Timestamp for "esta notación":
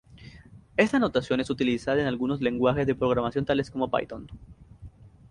0.77-1.41